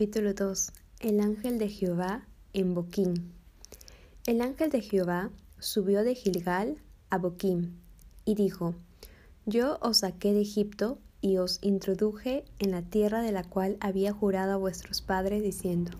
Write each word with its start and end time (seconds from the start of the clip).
Capítulo 0.00 0.32
2 0.32 0.72
El 1.00 1.20
ángel 1.20 1.58
de 1.58 1.68
Jehová 1.68 2.26
en 2.54 2.72
Boquín. 2.72 3.34
El 4.24 4.40
ángel 4.40 4.70
de 4.70 4.80
Jehová 4.80 5.28
subió 5.58 6.04
de 6.04 6.14
Gilgal 6.14 6.78
a 7.10 7.18
Boquín 7.18 7.78
y 8.24 8.34
dijo: 8.34 8.74
Yo 9.44 9.78
os 9.82 9.98
saqué 9.98 10.32
de 10.32 10.40
Egipto 10.40 10.96
y 11.20 11.36
os 11.36 11.58
introduje 11.60 12.46
en 12.60 12.70
la 12.70 12.80
tierra 12.80 13.20
de 13.20 13.30
la 13.30 13.44
cual 13.44 13.76
había 13.80 14.14
jurado 14.14 14.54
a 14.54 14.56
vuestros 14.56 15.02
padres, 15.02 15.42
diciendo: 15.42 15.90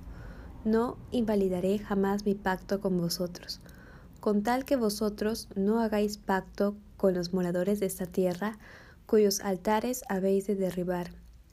No 0.64 0.96
invalidaré 1.10 1.78
jamás 1.78 2.24
mi 2.24 2.34
pacto 2.34 2.80
con 2.80 2.96
vosotros, 2.96 3.60
con 4.18 4.42
tal 4.42 4.64
que 4.64 4.76
vosotros 4.76 5.48
no 5.56 5.78
hagáis 5.78 6.16
pacto 6.16 6.74
con 6.96 7.12
los 7.12 7.34
moradores 7.34 7.80
de 7.80 7.86
esta 7.86 8.06
tierra, 8.06 8.58
cuyos 9.04 9.40
altares 9.40 10.04
habéis 10.08 10.46
de 10.46 10.54
derribar 10.54 11.10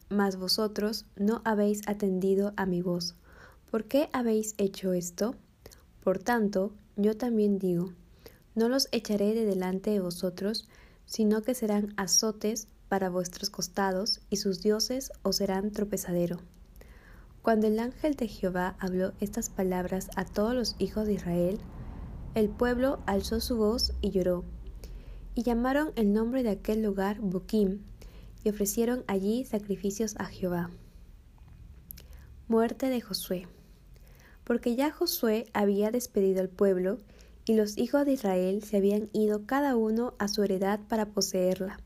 mas 0.09 0.37
vosotros 0.37 1.05
no 1.15 1.41
habéis 1.45 1.87
atendido 1.87 2.53
a 2.55 2.65
mi 2.65 2.81
voz. 2.81 3.15
¿Por 3.71 3.85
qué 3.85 4.09
habéis 4.13 4.55
hecho 4.57 4.93
esto? 4.93 5.36
Por 6.04 6.19
tanto, 6.19 6.71
yo 6.95 7.18
también 7.18 7.59
digo, 7.59 7.93
no 8.55 8.69
los 8.69 8.87
echaré 8.91 9.33
de 9.33 9.46
delante 9.46 9.91
de 9.91 9.99
vosotros, 9.99 10.68
sino 11.05 11.41
que 11.41 11.54
serán 11.54 11.93
azotes 11.97 12.68
para 12.89 13.09
vuestros 13.09 13.49
costados, 13.49 14.21
y 14.29 14.37
sus 14.37 14.61
dioses 14.61 15.11
os 15.21 15.37
serán 15.37 15.71
tropezadero. 15.71 16.37
Cuando 17.41 17.68
el 17.68 17.79
ángel 17.79 18.15
de 18.15 18.27
Jehová 18.27 18.75
habló 18.79 19.13
estas 19.19 19.49
palabras 19.49 20.10
a 20.15 20.25
todos 20.25 20.55
los 20.55 20.75
hijos 20.79 21.05
de 21.07 21.13
Israel, 21.13 21.60
el 22.35 22.49
pueblo 22.49 22.99
alzó 23.05 23.39
su 23.39 23.57
voz 23.57 23.93
y 24.01 24.11
lloró, 24.11 24.43
y 25.35 25.43
llamaron 25.43 25.91
el 25.96 26.13
nombre 26.13 26.43
de 26.43 26.49
aquel 26.49 26.82
lugar 26.82 27.19
Boquim, 27.19 27.82
ofrecieron 28.50 29.04
allí 29.07 29.46
sacrificios 29.46 30.15
a 30.18 30.25
Jehová. 30.25 30.69
Muerte 32.47 32.89
de 32.89 33.02
Josué. 33.02 33.47
Porque 34.44 34.75
ya 34.75 34.92
Josué 34.92 35.47
había 35.53 35.92
despedido 35.92 36.41
al 36.41 36.49
pueblo, 36.49 36.97
y 37.45 37.55
los 37.55 37.77
hijos 37.77 38.05
de 38.05 38.13
Israel 38.13 38.63
se 38.63 38.77
habían 38.77 39.09
ido 39.13 39.45
cada 39.45 39.75
uno 39.75 40.13
a 40.19 40.27
su 40.27 40.44
heredad 40.44 40.80
para 40.88 41.08
poseerla. 41.08 41.80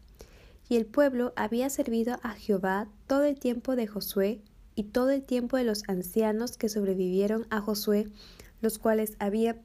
Y 0.70 0.76
el 0.76 0.86
pueblo 0.86 1.34
había 1.36 1.70
servido 1.70 2.18
a 2.24 2.32
Jehová 2.32 2.88
todo 3.08 3.24
el 3.24 3.40
tiempo 3.40 3.76
de 3.76 3.88
Josué 3.88 4.42
y 4.76 4.84
todo 4.86 5.12
el 5.12 5.24
tiempo 5.24 5.58
de 5.58 5.64
los 5.64 5.84
ancianos 5.88 6.58
que 6.58 6.70
sobrevivieron 6.70 7.46
a 7.50 7.62
Josué, 7.62 8.08
los 8.62 8.80
cuales 8.80 9.16
había 9.20 9.58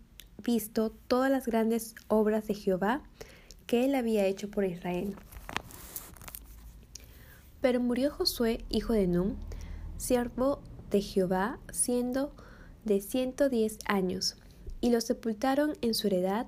visto 0.42 0.91
todas 1.09 1.31
las 1.31 1.47
grandes 1.47 1.95
obras 2.09 2.47
de 2.47 2.55
Jehová 2.55 3.03
que 3.67 3.85
él 3.85 3.95
había 3.95 4.27
hecho 4.27 4.51
por 4.51 4.65
Israel. 4.65 5.17
Pero 7.67 7.81
murió 7.81 8.12
Josué, 8.12 8.64
hijo 8.69 8.92
de 8.92 9.09
Num, 9.09 9.34
siervo 9.97 10.61
de 10.89 11.00
Jehová, 11.00 11.59
siendo 11.73 12.33
de 12.84 13.00
ciento 13.00 13.48
diez 13.48 13.78
años, 13.86 14.36
y 14.81 14.91
lo 14.91 15.00
sepultaron 15.00 15.77
en 15.81 15.92
su 15.92 16.06
heredad 16.06 16.47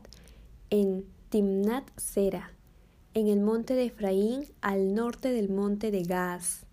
en 0.71 1.07
Timnat 1.29 1.91
Sera, 1.97 2.53
en 3.15 3.27
el 3.27 3.41
monte 3.41 3.75
de 3.75 3.87
Efraín, 3.87 4.45
al 4.61 4.95
norte 4.95 5.33
del 5.33 5.49
monte 5.49 5.91
de 5.91 6.05
Gaas. 6.05 6.67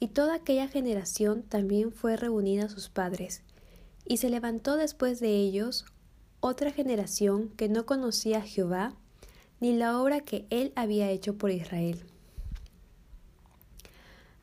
Y 0.00 0.08
toda 0.08 0.36
aquella 0.36 0.68
generación 0.68 1.42
también 1.42 1.92
fue 1.92 2.16
reunida 2.16 2.64
a 2.64 2.70
sus 2.70 2.88
padres. 2.88 3.42
Y 4.06 4.16
se 4.16 4.30
levantó 4.30 4.78
después 4.78 5.20
de 5.20 5.36
ellos 5.36 5.84
otra 6.40 6.70
generación 6.72 7.50
que 7.50 7.68
no 7.68 7.84
conocía 7.84 8.38
a 8.38 8.40
Jehová, 8.40 8.94
ni 9.60 9.76
la 9.76 10.00
obra 10.00 10.20
que 10.20 10.46
él 10.48 10.72
había 10.76 11.10
hecho 11.10 11.36
por 11.36 11.50
Israel 11.50 12.06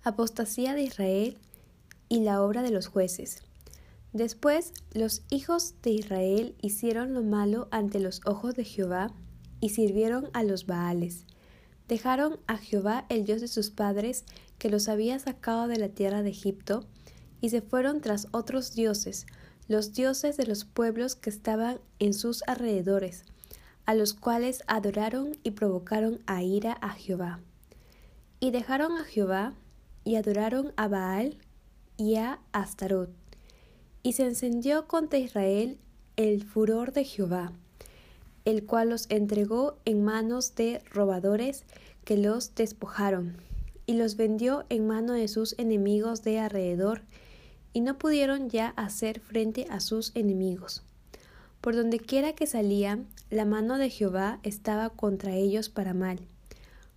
apostasía 0.04 0.74
de 0.74 0.84
Israel 0.84 1.38
y 2.10 2.22
la 2.22 2.42
obra 2.42 2.62
de 2.62 2.72
los 2.72 2.88
jueces. 2.88 3.42
Después 4.12 4.74
los 4.94 5.24
hijos 5.30 5.74
de 5.82 5.90
Israel 5.92 6.56
hicieron 6.62 7.14
lo 7.14 7.24
malo 7.24 7.68
ante 7.72 8.00
los 8.00 8.22
ojos 8.26 8.54
de 8.54 8.64
Jehová 8.64 9.12
y 9.60 9.70
sirvieron 9.70 10.30
a 10.34 10.44
los 10.44 10.68
Baales. 10.68 11.26
Dejaron 11.88 12.40
a 12.48 12.58
Jehová 12.58 13.06
el 13.10 13.26
Dios 13.26 13.42
de 13.42 13.48
sus 13.48 13.70
padres, 13.70 14.24
que 14.58 14.70
los 14.70 14.88
había 14.88 15.18
sacado 15.20 15.68
de 15.68 15.78
la 15.78 15.90
tierra 15.90 16.22
de 16.22 16.30
Egipto, 16.30 16.86
y 17.42 17.50
se 17.50 17.62
fueron 17.62 18.02
tras 18.02 18.28
otros 18.32 18.74
dioses, 18.74 19.26
los 19.68 19.94
dioses 19.94 20.38
de 20.38 20.46
los 20.46 20.66
pueblos 20.66 21.16
que 21.16 21.30
estaban 21.30 21.80
en 22.00 22.14
sus 22.14 22.44
alrededores, 22.48 23.26
a 23.86 23.96
los 23.96 24.14
cuales 24.14 24.64
adoraron 24.68 25.38
y 25.44 25.52
provocaron 25.52 26.20
a 26.26 26.44
ira 26.44 26.74
a 26.82 26.90
Jehová. 26.90 27.40
Y 28.40 28.52
dejaron 28.52 28.98
a 28.98 29.04
Jehová 29.04 29.54
y 30.04 30.16
adoraron 30.16 30.74
a 30.76 30.88
Baal 30.88 31.38
y 31.98 32.16
a 32.16 32.40
Astarot. 32.52 33.10
Y 34.02 34.14
se 34.14 34.26
encendió 34.26 34.88
contra 34.88 35.20
Israel 35.20 35.78
el 36.18 36.44
furor 36.44 36.94
de 36.94 37.06
Jehová, 37.06 37.54
el 38.46 38.66
cual 38.66 38.90
los 38.90 39.10
entregó 39.10 39.78
en 39.86 40.04
manos 40.04 40.56
de 40.56 40.82
robadores 40.92 41.64
que 42.04 42.18
los 42.18 42.54
despojaron, 42.56 43.38
y 43.86 43.94
los 43.94 44.18
vendió 44.18 44.66
en 44.70 44.88
mano 44.88 45.14
de 45.14 45.28
sus 45.28 45.58
enemigos 45.58 46.24
de 46.24 46.40
alrededor, 46.40 47.02
y 47.72 47.82
no 47.82 47.98
pudieron 47.98 48.50
ya 48.50 48.70
hacer 48.70 49.20
frente 49.20 49.66
a 49.70 49.80
sus 49.80 50.12
enemigos. 50.16 50.84
Por 51.62 51.76
donde 51.76 52.00
quiera 52.00 52.34
que 52.34 52.46
salían, 52.46 53.08
la 53.30 53.46
mano 53.46 53.78
de 53.78 53.90
Jehová 53.90 54.40
estaba 54.44 54.90
contra 54.90 55.34
ellos 55.36 55.70
para 55.70 55.94
mal 55.94 56.20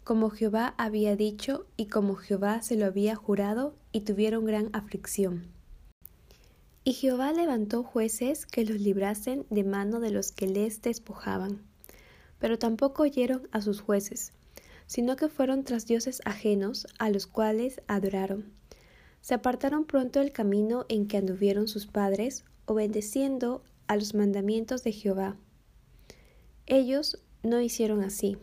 como 0.07 0.31
Jehová 0.31 0.73
había 0.79 1.17
dicho 1.17 1.67
y 1.77 1.87
como 1.87 2.15
Jehová 2.15 2.63
se 2.63 2.77
lo 2.77 2.87
había 2.87 3.17
jurado, 3.17 3.75
y 3.91 4.03
tuvieron 4.03 4.45
gran 4.45 4.71
aflicción. 4.73 5.49
Y 6.85 6.93
Jehová 6.93 7.33
levantó 7.33 7.83
jueces 7.83 8.47
que 8.47 8.65
los 8.65 8.81
librasen 8.81 9.47
de 9.51 9.65
mano 9.65 9.99
de 9.99 10.13
los 10.13 10.31
que 10.31 10.47
les 10.47 10.81
despojaban. 10.81 11.61
Pero 12.39 12.57
tampoco 12.57 13.03
oyeron 13.03 13.49
a 13.51 13.61
sus 13.61 13.81
jueces, 13.81 14.33
sino 14.87 15.17
que 15.17 15.27
fueron 15.27 15.65
tras 15.65 15.87
dioses 15.87 16.23
ajenos, 16.25 16.87
a 17.01 17.11
los 17.11 17.27
cuales 17.27 17.83
adoraron. 17.89 18.53
Se 19.23 19.35
apartaron 19.35 19.87
pronto 19.87 20.21
del 20.21 20.31
camino 20.31 20.87
en 20.89 21.09
que 21.09 21.17
anduvieron 21.17 21.67
sus 21.67 21.89
padres, 21.89 22.45
obedeciendo 22.67 23.65
a 23.89 23.97
los 23.97 24.15
mandamientos 24.15 24.85
de 24.85 24.93
Jehová. 24.93 25.37
Ellos 26.67 27.19
no 27.43 27.61
hicieron 27.61 28.05
así. 28.05 28.39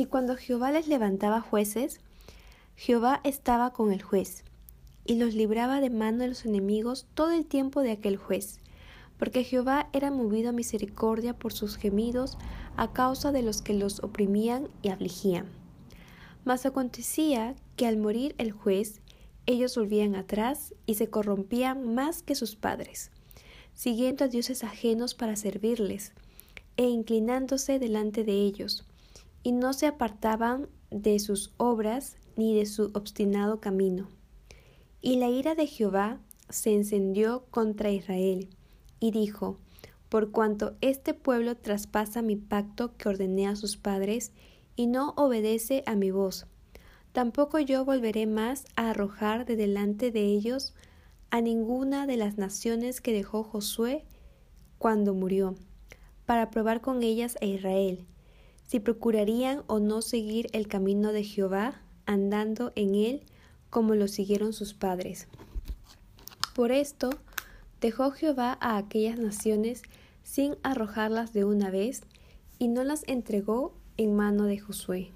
Y 0.00 0.06
cuando 0.06 0.36
Jehová 0.36 0.70
les 0.70 0.86
levantaba 0.86 1.40
jueces, 1.40 1.98
Jehová 2.76 3.20
estaba 3.24 3.72
con 3.72 3.92
el 3.92 4.00
juez, 4.00 4.44
y 5.04 5.16
los 5.16 5.34
libraba 5.34 5.80
de 5.80 5.90
mano 5.90 6.18
de 6.18 6.28
los 6.28 6.46
enemigos 6.46 7.08
todo 7.14 7.32
el 7.32 7.44
tiempo 7.46 7.82
de 7.82 7.90
aquel 7.90 8.16
juez, 8.16 8.60
porque 9.18 9.42
Jehová 9.42 9.88
era 9.92 10.12
movido 10.12 10.50
a 10.50 10.52
misericordia 10.52 11.36
por 11.36 11.52
sus 11.52 11.76
gemidos 11.76 12.38
a 12.76 12.92
causa 12.92 13.32
de 13.32 13.42
los 13.42 13.60
que 13.60 13.74
los 13.74 14.00
oprimían 14.04 14.68
y 14.82 14.90
afligían. 14.90 15.46
Mas 16.44 16.64
acontecía 16.64 17.56
que 17.74 17.88
al 17.88 17.96
morir 17.96 18.36
el 18.38 18.52
juez, 18.52 19.00
ellos 19.46 19.76
volvían 19.76 20.14
atrás 20.14 20.76
y 20.86 20.94
se 20.94 21.08
corrompían 21.08 21.92
más 21.92 22.22
que 22.22 22.36
sus 22.36 22.54
padres, 22.54 23.10
siguiendo 23.74 24.26
a 24.26 24.28
dioses 24.28 24.62
ajenos 24.62 25.16
para 25.16 25.34
servirles, 25.34 26.12
e 26.76 26.84
inclinándose 26.84 27.80
delante 27.80 28.22
de 28.22 28.34
ellos, 28.34 28.84
y 29.48 29.52
no 29.52 29.72
se 29.72 29.86
apartaban 29.86 30.68
de 30.90 31.18
sus 31.18 31.54
obras 31.56 32.18
ni 32.36 32.54
de 32.54 32.66
su 32.66 32.90
obstinado 32.92 33.60
camino. 33.60 34.10
Y 35.00 35.16
la 35.16 35.30
ira 35.30 35.54
de 35.54 35.66
Jehová 35.66 36.20
se 36.50 36.74
encendió 36.74 37.46
contra 37.50 37.90
Israel, 37.90 38.50
y 39.00 39.10
dijo, 39.10 39.56
Por 40.10 40.32
cuanto 40.32 40.76
este 40.82 41.14
pueblo 41.14 41.56
traspasa 41.56 42.20
mi 42.20 42.36
pacto 42.36 42.94
que 42.98 43.08
ordené 43.08 43.48
a 43.48 43.56
sus 43.56 43.78
padres, 43.78 44.32
y 44.76 44.86
no 44.86 45.14
obedece 45.16 45.82
a 45.86 45.94
mi 45.94 46.10
voz, 46.10 46.44
tampoco 47.12 47.58
yo 47.58 47.86
volveré 47.86 48.26
más 48.26 48.66
a 48.76 48.90
arrojar 48.90 49.46
de 49.46 49.56
delante 49.56 50.10
de 50.10 50.26
ellos 50.26 50.74
a 51.30 51.40
ninguna 51.40 52.06
de 52.06 52.18
las 52.18 52.36
naciones 52.36 53.00
que 53.00 53.14
dejó 53.14 53.44
Josué 53.44 54.04
cuando 54.76 55.14
murió, 55.14 55.54
para 56.26 56.50
probar 56.50 56.82
con 56.82 57.02
ellas 57.02 57.38
a 57.40 57.46
Israel, 57.46 58.06
si 58.68 58.80
procurarían 58.80 59.62
o 59.66 59.80
no 59.80 60.02
seguir 60.02 60.48
el 60.52 60.68
camino 60.68 61.12
de 61.12 61.24
Jehová, 61.24 61.80
andando 62.04 62.70
en 62.76 62.94
él 62.94 63.22
como 63.70 63.94
lo 63.94 64.08
siguieron 64.08 64.52
sus 64.52 64.74
padres. 64.74 65.26
Por 66.54 66.70
esto 66.70 67.10
dejó 67.80 68.10
Jehová 68.10 68.58
a 68.60 68.76
aquellas 68.76 69.18
naciones 69.18 69.82
sin 70.22 70.56
arrojarlas 70.62 71.32
de 71.32 71.44
una 71.44 71.70
vez, 71.70 72.02
y 72.58 72.68
no 72.68 72.84
las 72.84 73.04
entregó 73.06 73.72
en 73.96 74.14
mano 74.14 74.44
de 74.44 74.58
Josué. 74.58 75.12